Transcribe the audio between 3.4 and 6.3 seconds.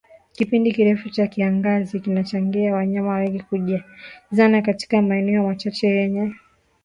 kujazana katika maeneo machache yenye